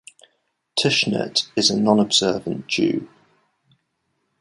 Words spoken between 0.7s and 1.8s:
Tushnet is a